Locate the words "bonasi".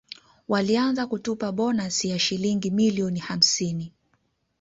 1.51-2.09